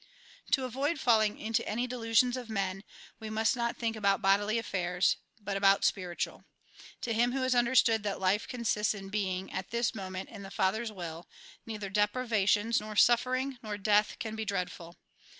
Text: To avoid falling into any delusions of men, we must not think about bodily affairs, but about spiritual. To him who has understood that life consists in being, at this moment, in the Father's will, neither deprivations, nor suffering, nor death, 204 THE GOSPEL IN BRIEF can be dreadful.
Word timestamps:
To 0.53 0.65
avoid 0.65 0.99
falling 0.99 1.37
into 1.37 1.63
any 1.69 1.85
delusions 1.85 2.35
of 2.35 2.49
men, 2.49 2.83
we 3.19 3.29
must 3.29 3.55
not 3.55 3.77
think 3.77 3.95
about 3.95 4.19
bodily 4.19 4.57
affairs, 4.57 5.17
but 5.39 5.55
about 5.55 5.85
spiritual. 5.85 6.43
To 7.01 7.13
him 7.13 7.33
who 7.33 7.43
has 7.43 7.53
understood 7.53 8.01
that 8.01 8.19
life 8.19 8.47
consists 8.47 8.95
in 8.95 9.09
being, 9.09 9.51
at 9.53 9.69
this 9.69 9.93
moment, 9.93 10.29
in 10.29 10.41
the 10.41 10.49
Father's 10.49 10.91
will, 10.91 11.27
neither 11.67 11.91
deprivations, 11.91 12.79
nor 12.81 12.95
suffering, 12.95 13.59
nor 13.61 13.77
death, 13.77 13.83
204 13.83 13.83
THE 13.83 13.83
GOSPEL 13.83 14.01
IN 14.01 14.01
BRIEF 14.01 14.19
can 14.19 14.35
be 14.35 14.43
dreadful. 14.45 14.97